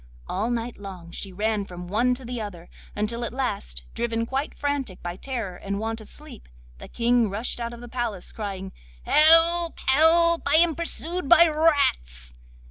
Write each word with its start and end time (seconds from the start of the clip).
All 0.27 0.49
night 0.49 0.77
long 0.79 1.11
she 1.11 1.31
ran 1.31 1.63
from 1.63 1.87
one 1.87 2.15
to 2.15 2.25
the 2.25 2.41
other, 2.41 2.69
until 2.95 3.23
at 3.23 3.31
last, 3.31 3.83
driven 3.93 4.25
quite 4.25 4.57
frantic 4.57 5.03
by 5.03 5.15
terror 5.15 5.57
and 5.57 5.77
want 5.77 6.01
of 6.01 6.09
sleep, 6.09 6.49
the 6.79 6.87
King 6.87 7.29
rushed 7.29 7.59
out 7.59 7.71
of 7.71 7.81
the 7.81 7.87
palace 7.87 8.31
crying: 8.31 8.71
'Help! 9.03 9.77
help! 9.81 10.41
I 10.47 10.55
am 10.55 10.73
pursued 10.73 11.29
by 11.29 11.47
rats. 11.47 12.33